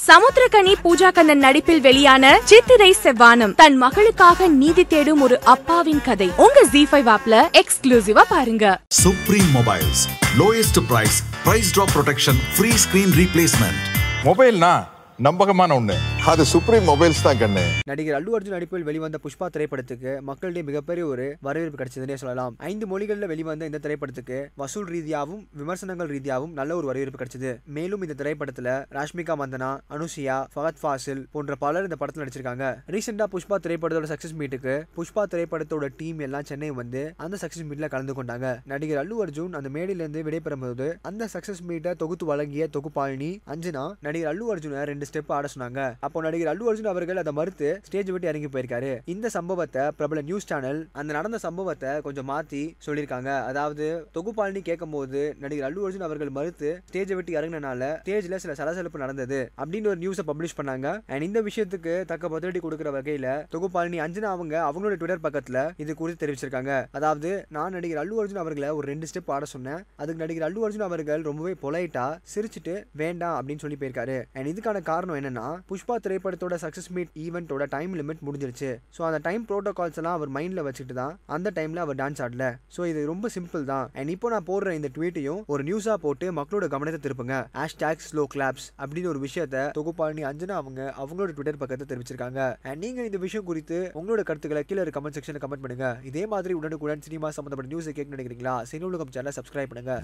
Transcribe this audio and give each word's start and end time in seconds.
சமுத்திரகனி 0.00 0.72
பூஜா 0.82 1.08
கண்ணன் 1.10 1.42
நடிப்பில் 1.44 1.80
வெளியான 1.80 2.24
சித்திரை 2.44 2.90
செவ்வானம் 3.00 3.52
தன் 3.54 3.76
மகளுக்காக 3.82 4.48
நீதி 4.54 4.84
தேடும் 4.84 5.22
ஒரு 5.22 5.36
அப்பாவின் 5.46 6.02
கதை 6.02 6.28
உங்க 6.44 6.62
ஜி 6.72 6.82
ஃபைவ் 6.90 7.08
ஆப்ல 7.14 7.34
எக்ஸ்க்ளூசிவா 7.60 8.24
பாருங்க 8.30 8.64
Supreme 9.00 9.50
Mobiles. 9.52 9.98
Lowest 10.34 10.78
price, 10.90 11.16
price 11.44 11.70
drop 11.72 11.90
protection, 11.90 12.38
free 12.56 12.76
screen 12.84 13.10
replacement. 13.20 13.78
மொபைல்னா 14.24 14.72
நம்பகமான 15.18 15.70
ஒண்ணு 15.76 15.96
அது 16.28 16.42
சுப்ரீம் 16.50 16.88
மொபைல்ஸ் 16.88 17.22
தான் 17.24 17.38
கண்ணு. 17.40 17.62
நடிகர் 17.90 18.16
அல்லு 18.16 18.32
அர்ஜுன் 18.36 18.54
நடிப்பில் 18.54 18.82
வெளிவந்த 18.88 19.18
புஷ்பா 19.22 19.46
திரைப்படத்துக்கு 19.54 20.20
மக்களிடையே 20.28 20.64
மிகப்பெரிய 20.68 21.04
ஒரு 21.12 21.26
வரவேற்பு 21.46 21.78
கிடைச்சதுன்னே 21.80 22.16
சொல்லலாம். 22.22 22.54
ஐந்து 22.70 22.86
மொழிகளில் 22.90 23.30
வெளிவந்த 23.30 23.68
இந்த 23.68 23.78
திரைப்படத்துக்கு 23.84 24.38
வசூல் 24.62 24.88
ரீதியாகவும் 24.94 25.46
விமர்சனங்கள் 25.60 26.10
ரீதியாகவும் 26.14 26.52
நல்ல 26.58 26.76
ஒரு 26.76 26.86
வரவேற்பு 26.90 27.20
கிடைச்சது. 27.22 27.52
மேலும் 27.76 28.02
இந்த 28.06 28.16
திரைப்படத்துல 28.20 28.74
ராஷ்மிகா 28.96 29.36
மந்தனா 29.42 29.70
அனுஷியா 29.96 30.36
ஃபகத் 30.54 30.80
ஃபாசில் 30.82 31.22
போன்ற 31.32 31.56
பலர் 31.64 31.88
இந்த 31.88 31.98
படத்தில் 32.02 32.24
நடிச்சிருக்காங்க. 32.24 32.66
ரீசெண்டா 32.96 33.28
புஷ்பா 33.34 33.58
திரைப்படத்தோட 33.66 34.10
சக்சஸ் 34.12 34.36
மீட்டுக்கு 34.42 34.74
புஷ்பா 34.98 35.24
திரைப்படத்தோட 35.34 35.88
டீம் 36.02 36.18
எல்லாம் 36.18 36.46
சென்னை 36.52 36.70
வந்து 36.80 37.14
அந்த 37.16 37.38
சக்சஸ் 37.44 37.68
மீட்ல 37.70 37.90
கலந்து 37.94 38.16
கொண்டாங்க. 38.20 38.52
நடிகர் 38.74 39.02
அல்லு 39.04 39.22
அர்ஜுன் 39.26 39.58
அந்த 39.60 39.70
மேடையிலிருந்து 39.78 40.26
விடைபெறும் 40.28 40.66
போது 40.66 40.90
அந்த 41.12 41.30
சக்சஸ் 41.36 41.64
மீட்டை 41.70 41.94
தொகுத்து 42.04 42.30
வழங்கிய 42.32 42.68
தொகுப்பாளினி 42.78 43.32
அஞ்சனா 43.54 43.86
நடிகர் 44.08 44.32
அல்லு 44.34 44.52
அர்ஜுனை 44.56 44.86
ரெண்டு 44.92 45.10
ஸ்டெப் 45.12 45.34
ஆட 45.38 45.48
சொன்னாங்க. 45.56 45.80
அப்போ 46.06 46.19
நடிகர் 46.26 46.50
அல்லு 46.52 46.68
அர்ஜுன் 46.70 46.90
அவர்கள் 46.92 47.20
அதை 47.22 47.32
மறுத்து 47.38 47.68
ஸ்டேஜ் 47.88 48.10
விட்டு 48.14 48.30
இறங்கி 48.30 48.50
போயிருக்காரு. 48.54 48.92
இந்த 49.14 49.26
சம்பவத்தை 49.36 49.84
பிரபல 49.98 50.22
நியூஸ் 50.28 50.48
சேனல் 50.50 50.80
அந்த 51.00 51.10
நடந்த 51.18 51.40
சம்பவத்தை 51.46 51.92
கொஞ்சம் 52.06 52.28
மாத்தி 52.32 52.62
சொல்லியிருக்காங்க. 52.86 53.30
அதாவது 53.50 53.86
தொகுப்பாளினி 54.16 54.62
கேட்கும் 54.68 54.94
போது 54.96 55.22
நடிகர் 55.44 55.66
அல்லு 55.68 55.84
அர்ஜுன் 55.86 56.06
அவர்கள் 56.08 56.34
மறுத்து 56.38 56.70
ஸ்டேஜை 56.90 57.16
விட்டு 57.18 57.38
இறங்கினால 57.38 57.90
ஸ்டேஜ்ல 58.02 58.40
சில 58.44 58.54
சலசலப்பு 58.60 59.04
நடந்தது 59.04 59.40
அப்படின்னு 59.62 59.90
ஒரு 59.92 60.00
நியூஸை 60.04 60.24
பப்ளிஷ் 60.30 60.56
பண்ணாங்க. 60.60 60.88
அண்ட் 61.12 61.26
இந்த 61.28 61.40
விஷயத்துக்கு 61.48 61.94
தக்க 62.12 62.28
பதிலடி 62.34 62.62
கொடுக்குற 62.64 62.90
வகையில 62.98 63.28
தொகுப்பாளினி 63.54 64.00
அஞ்சனா 64.06 64.30
அவங்க 64.36 64.56
அவங்களோட 64.68 64.96
ட்விட்டர் 65.00 65.24
பக்கத்துல 65.26 65.58
இது 65.84 65.94
குறித்து 66.00 66.22
தெரிவிச்சிருக்காங்க. 66.22 66.72
அதாவது 66.98 67.30
நான் 67.56 67.74
நடிகர் 67.76 68.02
அல்லு 68.02 68.20
அர்ஜுன் 68.22 68.42
அவர்களை 68.44 68.70
ஒரு 68.78 68.86
ரெண்டு 68.92 69.08
ஸ்டெப் 69.10 69.32
ஆட 69.36 69.44
சொன்னேன். 69.54 69.82
அதுக்கு 70.00 70.22
நடிகர் 70.24 70.46
அல்லு 70.48 70.64
அர்ஜுன் 70.66 70.86
அவர்கள் 70.88 71.22
ரொம்பவே 71.28 71.54
பொலைட்டா 71.64 72.06
சிரிச்சிட்டு 72.34 72.74
வேண்டாம் 73.02 73.36
அப்படின்னு 73.38 73.64
சொல்லி 73.64 73.78
போயிருக்காரு. 73.80 74.18
அண்ட் 74.36 74.50
இதுக்கான 74.52 74.82
காரணம் 74.90 75.18
என்னன்னா 75.20 75.46
புஷ்பா 75.70 75.96
திரைப்படத்தோட 76.06 76.56
சக்ஸஸ் 76.64 76.90
மீட் 76.96 77.12
ஈவெண்ட்டோட 77.24 77.64
டைம் 77.76 77.92
லிமிட் 78.00 78.22
முடிஞ்சிருச்சு. 78.28 78.70
ஸோ 78.96 79.00
அந்த 79.08 79.20
டைம் 79.28 79.44
ப்ரோட்டோகால்ஸ் 79.50 79.98
எல்லாம் 80.02 80.16
அவர் 80.18 80.32
மைண்டில் 80.36 80.64
வச்சுட்டு 80.68 80.96
தான் 81.00 81.14
அந்த 81.36 81.52
டைமில் 81.58 81.82
அவர் 81.84 81.98
டான்ஸ் 82.02 82.22
ஆடல. 82.26 82.46
ஸோ 82.76 82.80
இது 82.92 83.00
ரொம்ப 83.12 83.28
சிம்பிள் 83.36 83.64
தான். 83.72 83.86
அண்ட் 83.98 84.12
இப்போ 84.16 84.30
நான் 84.34 84.46
போடுற 84.50 84.74
இந்த 84.80 84.90
ட்வீட்டையும் 84.98 85.42
ஒரு 85.54 85.64
நியூஸாக 85.70 85.98
போட்டு 86.06 86.28
மக்களோட 86.40 86.68
கவனத்தை 86.74 87.00
திருப்புங்க. 87.06 87.36
ஹேஷ்டாக் 87.60 88.04
ஸ்லோ 88.08 88.24
கிளாப்ஸ் 88.36 88.68
அப்படின்னு 88.82 89.12
ஒரு 89.14 89.22
விஷயத்த 89.26 89.64
தொகுப்பாளி 89.78 90.24
அஞ்சனா 90.30 90.56
அவங்க 90.62 90.80
அவங்களோட 91.02 91.30
ட்விட்டர் 91.36 91.60
பக்கத்தை 91.64 91.86
தெரிவிச்சிருக்காங்க. 91.92 92.40
அண்ட் 92.68 92.82
நீங்கள் 92.84 93.08
இந்த 93.10 93.20
விஷயம் 93.26 93.48
குறித்து 93.50 93.78
உங்களோட 94.00 94.22
கருத்துக்களை 94.30 94.64
கீழே 94.70 94.88
கமெண்ட் 94.98 95.16
செக்ஷனில் 95.18 95.42
கமெண்ட் 95.44 95.64
பண்ணுங்க. 95.64 95.88
இதே 96.10 96.24
மாதிரி 96.34 96.52
உடனுக்குடன் 96.60 97.04
சினிமா 97.06 97.28
சம்பந்தப்பட்ட 97.36 97.72
நியூஸை 97.72 97.92
கேட்க 97.96 98.16
நினைக்கிறீங்களா? 98.16 98.54
சினி 98.70 98.84
உலகம் 98.88 99.12
சேனலை 99.16 99.32
சப்ஸ்கிரைப் 99.38 99.70
பண்ணுங்க. 99.72 99.94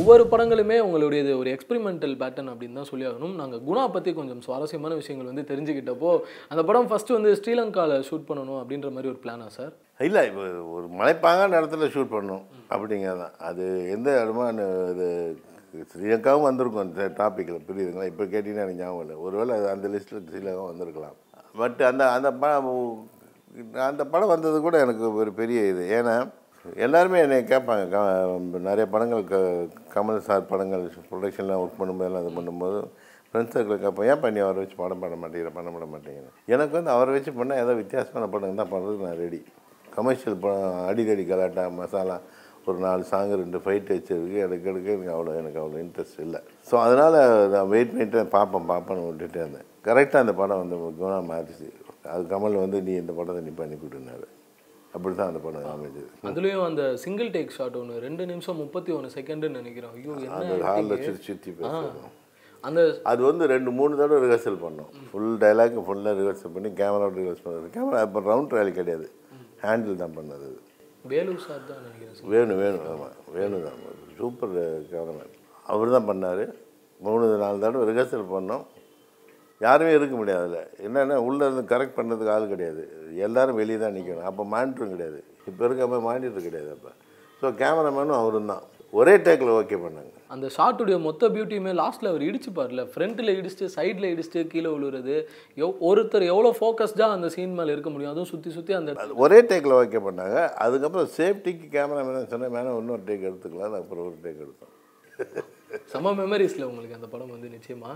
ஒவ்வொரு 0.00 0.24
படங்களுமே 0.32 0.76
உங்களுடைய 0.86 1.22
ஒரு 1.40 1.48
எக்ஸ்பெரிமெண்டல் 1.56 2.14
பேட்டர்ன் 2.22 2.50
அப்படின்னு 2.52 2.78
தான் 2.80 2.88
சொல்லி 2.90 3.04
ஆகணும். 3.10 3.34
நாங்கள் 3.40 3.62
குணா 3.68 3.84
பற்றி 3.96 4.12
கொஞ்சம் 4.18 4.40
சுவாரஸ்யமான 4.46 4.94
விஷயங்கள் 5.00 5.30
வந்து 5.30 5.43
தெரிஞ்சுக்கிட்டப்போ 5.44 6.10
அந்த 6.48 6.62
படம் 6.62 6.88
ஃபஸ்ட்டு 6.88 7.12
வந்து 7.12 7.32
ஸ்ரீலங்காவில் 7.34 8.04
ஷூட் 8.08 8.28
பண்ணணும் 8.28 8.60
அப்படின்ற 8.60 8.90
மாதிரி 8.90 9.10
ஒரு 9.12 9.20
பிளானா 9.24 9.46
சார் 9.48 9.72
இல்லை 10.00 10.26
இப்போ 10.26 10.44
ஒரு 10.74 10.86
மலைப்பாங்கான 10.98 11.58
இடத்துல 11.60 11.88
ஷூட் 11.94 12.14
பண்ணணும் 12.14 12.44
அப்படிங்கிறது 12.70 13.18
தான் 13.18 13.34
அது 13.40 13.64
எந்த 13.90 14.24
இடமா 14.24 14.46
இது 14.92 15.08
ஸ்ரீலங்காவும் 15.92 16.42
வந்திருக்கும் 16.42 16.80
அந்த 16.80 17.04
டாப்பிக்கில் 17.18 17.64
புரியுதுங்களா? 17.68 18.06
இப்போ 18.06 18.24
கேட்டிங்கன்னா 18.24 18.62
எனக்கு 18.64 18.80
ஞாபகம் 18.80 19.00
இல்லை. 19.00 19.16
ஒருவேளை 19.16 19.56
அது 19.56 19.68
அந்த 19.68 19.88
லிஸ்ட்டில் 19.88 20.26
ஸ்ரீலங்கா 20.26 20.64
வந்திருக்கலாம். 20.66 21.16
பட் 21.56 21.82
அந்த 21.82 22.10
அந்த 22.10 22.32
படம் 22.32 22.68
அந்த 23.88 24.04
படம் 24.06 24.28
வந்தது 24.28 24.60
கூட 24.60 24.78
எனக்கு 24.78 25.14
ஒரு 25.14 25.32
பெரிய 25.32 25.60
இது. 25.66 25.82
ஏன்னா 25.98 26.14
எல்லாருமே 26.76 27.18
என்னை 27.20 27.38
கேட்பாங்க. 27.44 27.88
க- 27.88 28.38
நிறைய 28.68 28.86
படங்கள் 28.86 29.24
க 29.24 29.36
கமல் 29.94 30.18
சார் 30.18 30.46
படங்கள் 30.46 30.84
ப்ரொடக்ஷன்லாம் 31.10 31.62
ஒர்க் 31.64 31.80
பண்ணும்போதெல்லாம் 31.80 32.22
இது 32.24 32.38
பண்ணும்போது 32.38 32.78
ஃப்ரெண்ட்ஸ் 33.34 33.54
சர்க்கிள் 33.56 33.78
கேட்பேன் 33.84 34.08
ஏன் 34.12 34.20
பண்ணி 34.24 34.40
அவரை 34.42 34.58
வச்சு 34.62 34.76
படம் 34.80 35.00
பண்ண 35.04 35.14
மாட்டேங்கிற? 35.20 35.50
பண்ண 35.56 35.68
பண்ண 35.74 35.86
மாட்டேங்கிறேன் 35.92 36.34
எனக்கு 36.54 36.74
வந்து 36.78 36.90
அவரை 36.96 37.12
வச்சு 37.14 37.30
பண்ணால் 37.38 37.60
ஏதோ 37.62 37.72
வித்தியாசமான 37.80 38.26
படம் 38.34 38.60
தான் 38.60 38.70
பண்ணுறதுக்கு 38.72 39.06
நான் 39.08 39.20
ரெடி 39.22 39.40
கமர்ஷியல் 39.96 40.36
படம் 40.44 40.76
அடிதடி 40.90 41.24
கலாட்டா 41.30 41.64
மசாலா 41.80 42.16
ஒரு 42.68 42.78
நாலு 42.84 43.02
சாங்கு 43.10 43.40
ரெண்டு 43.42 43.58
ஃபைட் 43.64 43.90
வச்சிருக்கு 43.94 44.38
எனக்கு 44.46 44.68
எடுக்க 44.72 44.94
எனக்கு 44.96 45.12
அவ்வளோ 45.16 45.34
எனக்கு 45.40 45.58
அவ்வளோ 45.62 45.80
இன்ட்ரெஸ்ட் 45.84 46.20
இல்லை. 46.26 46.40
ஸோ 46.70 46.74
அதனால் 46.84 47.18
நான் 47.54 47.68
வெயிட் 47.74 47.92
பண்ணிட்டு 47.92 48.22
பார்ப்பேன் 48.36 48.70
பார்ப்பேன்னு 48.72 49.08
விட்டுட்டே 49.08 49.40
இருந்தேன். 49.44 49.68
கரெக்டாக 49.88 50.24
அந்த 50.24 50.34
படம் 50.40 50.62
வந்து 50.62 50.78
குணம் 51.02 51.30
மாறிச்சு. 51.32 51.68
அது 52.14 52.24
கமல் 52.32 52.62
வந்து 52.64 52.80
நீ 52.88 52.94
இந்த 53.02 53.14
படத்தை 53.20 53.42
நீ 53.48 53.54
பண்ணி 53.60 53.78
கொடுனாரு 53.84 54.26
அப்படி 54.96 55.14
தான் 55.20 55.30
அந்த 55.32 55.40
படம் 55.46 55.70
அமைஞ்சது. 55.76 56.08
அதுலேயும் 56.30 56.66
அந்த 56.70 56.82
சிங்கிள் 57.04 57.30
டேக் 57.36 57.56
ஷாட் 57.56 57.78
ஒன்று 57.80 58.02
ரெண்டு 58.08 58.24
நிமிஷம் 58.32 58.60
முப்பத்தி 58.64 58.92
ஒன்று 58.98 59.14
செகண்டுன்னு 59.16 59.60
நினைக்கிறோம் 59.62 59.94
ஐயோ 59.98 60.12
அந்த 60.40 60.58
ஹாலில். 60.68 61.02
சுற்றி 61.08 61.24
சுற்றி. 61.30 61.52
பேசுகிறோம் 61.60 62.12
அந்த 62.66 62.80
அது 63.10 63.20
வந்து 63.28 63.44
ரெண்டு 63.54 63.70
மூணு 63.78 63.98
தடவை 64.00 64.18
ரிஹர்சல் 64.24 64.62
பண்ணோம். 64.64 64.90
ஃபுல் 65.10 65.32
டைலாக் 65.42 65.78
ஃபுல்லாக 65.86 66.14
ரிஹர்சல் 66.20 66.54
பண்ணி 66.54 66.68
கேமராவோட 66.80 67.14
ரிஹர்சல் 67.20 67.46
பண்ணது. 67.48 67.68
கேமரா 67.76 68.02
இப்போ 68.06 68.20
ரவுண்ட் 68.30 68.50
ட்ரையல் 68.52 68.78
கிடையாது. 68.78 69.06
ஹேண்டில் 69.64 70.00
தான் 70.02 70.16
பண்ணது 70.18 70.48
வேலு 71.12 71.32
சார் 71.46 71.64
தான் 71.70 71.80
நினைக்கிறேன் 71.86 72.30
வேணும் 72.32 72.60
வேணும் 72.62 72.84
ஆமாம் 72.92 73.16
வேணும் 73.36 73.64
தான். 73.66 73.80
சூப்பர் 74.18 74.54
கேமராமேன் 74.92 75.34
அவர் 75.72 75.94
தான் 75.96 76.08
பண்ணார். 76.10 76.44
மூணு 77.06 77.24
நாலு 77.42 77.58
தடவை 77.64 77.84
ரிஹர்சல் 77.90 78.32
பண்ணோம். 78.36 78.64
யாருமே 79.64 79.90
இருக்க 79.96 80.14
முடியாது 80.20 80.44
அதில். 80.46 80.70
என்னென்னா 80.86 81.16
உள்ளே 81.26 81.42
இருந்து 81.48 81.64
கரெக்ட் 81.72 81.96
பண்ணுறதுக்கு 81.98 82.32
ஆள் 82.36 82.52
கிடையாது. 82.54 82.82
எல்லாரும் 83.26 83.58
வெளியே 83.60 83.78
தான் 83.82 83.94
நிற்கணும் 83.98 84.28
அப்போ 84.30 84.42
மானிட்டரும் 84.54 84.94
கிடையாது. 84.94 85.20
இப்போ 85.50 85.62
இருக்க 85.68 85.86
மாதிரி 85.90 86.06
மானிட்டர் 86.08 86.46
கிடையாது 86.48 86.70
அப்போ. 86.76 86.90
ஸோ 87.40 87.46
கேமராமேனும் 87.60 88.18
அவரும் 88.22 88.50
தான். 88.52 88.64
ஒரே 88.98 89.14
டேக்கில் 89.26 89.52
ஓகே 89.60 89.76
பண்ணாங்க. 89.84 90.10
அந்த 90.34 90.46
ஷாட்டுடைய 90.56 90.96
மொத்த 91.06 91.28
பியூட்டியுமே 91.34 91.72
லாஸ்ட்டில் 91.80 92.10
அவர் 92.10 92.24
இடிச்சுப்பார்ல 92.28 92.82
ஃப்ரண்ட்டில் 92.92 93.32
இடிச்சுட்டு 93.38 93.66
சைடில் 93.76 94.06
இடிச்சுட்டு 94.12 94.42
கீழே 94.52 94.70
விழுறது 94.74 95.16
எவ் 95.62 95.80
ஒருத்தர் 95.88 96.24
எவ்வளோ 96.32 96.50
ஃபோக்கஸ்டாக 96.58 97.16
அந்த 97.16 97.28
சீன் 97.34 97.56
மேலே 97.58 97.74
இருக்க 97.74 97.90
முடியும்? 97.94 98.12
அதுவும் 98.14 98.30
சுற்றி 98.32 98.50
சுற்றி 98.56 98.74
அந்த 98.80 98.94
ஒரே 99.24 99.40
டேக்கில் 99.50 99.78
ஓகே 99.80 100.02
பண்ணாங்க. 100.06 100.38
அதுக்கப்புறம் 100.66 101.10
சேஃப்டிக்கு 101.18 101.68
கேமராமேன் 101.76 102.32
சொன்னேன் 102.34 102.54
மேலே 102.56 102.76
இன்னொரு 102.82 103.04
டேக் 103.10 103.28
எடுத்துக்கலாம் 103.30 103.78
அப்புறம் 103.82 104.06
ஒரு 104.08 104.16
டேக் 104.26 104.42
எடுத்தோம். 104.44 104.72
செம 105.92 106.10
மெமரிஸில் 106.22 106.68
உங்களுக்கு 106.70 106.98
அந்த 106.98 107.08
படம் 107.12 107.34
வந்து 107.34 107.48
நிச்சயமா? 107.56 107.92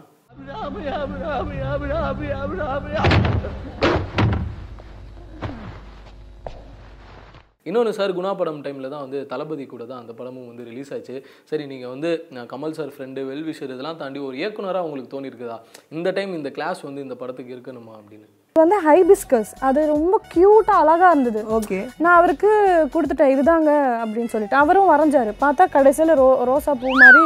இன்னொன்று 7.69 7.93
சார் 7.99 8.17
குணா 8.19 8.33
படம் 8.41 8.63
டைமில் 8.65 8.93
தான் 8.95 9.05
வந்து 9.07 9.21
தளபதி 9.33 9.67
கூட 9.75 9.85
தான் 9.91 10.03
அந்த 10.03 10.13
படமும் 10.21 10.49
வந்து 10.51 10.69
ரிலீஸ் 10.71 10.93
ஆச்சு. 10.97 11.17
சரி 11.51 11.67
நீங்கள் 11.75 11.93
வந்து 11.95 12.11
நான் 12.37 12.51
கமல் 12.55 12.77
சார் 12.81 12.95
ஃப்ரெண்டு 12.97 13.27
வெல்விஷர் 13.31 13.73
இதெல்லாம் 13.75 14.01
தாண்டி 14.03 14.21
ஒரு 14.31 14.37
இயக்குனராக 14.43 14.87
உங்களுக்கு 14.89 15.15
தோணியிருக்குதா 15.15 15.59
இந்த 15.99 16.11
டைம் 16.19 16.39
இந்த 16.41 16.53
கிளாஸ் 16.59 16.83
வந்து 16.89 17.07
இந்த 17.07 17.17
படத்துக்கு 17.23 17.57
இருக்கணுமா 17.57 17.95
அப்படின்னு. 18.01 18.29
வந்து 18.57 18.77
ஹைபிஸ்கஸ் 18.87 19.51
அது 19.67 19.81
ரொம்ப 19.93 20.15
க்யூட்டா 20.31 20.77
அழகா 20.83 21.09
இருந்தது. 21.13 21.41
ஓகே 21.57 21.77
நான் 22.05 22.17
அவருக்கு 22.21 22.49
கொடுத்துட்டேன் 22.95 23.33
இதுதாங்க 23.35 23.71
அப்படின்னு 24.03 24.33
சொல்லிட்டு. 24.33 24.57
அவரும் 24.63 24.89
வரைஞ்சாரு. 24.93 25.33
பார்த்தா 25.43 25.65
கடைசியில் 25.75 26.13
ரோ 26.21 26.27
ரோசா 26.49 26.73
பூ 26.81 26.89
மாதிரி 27.03 27.23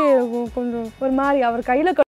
கொஞ்சம் 0.56 0.88
ஒரு 1.04 1.12
மாதிரி 1.20 1.40
அவர் 1.50 1.62
கையில 1.70 1.92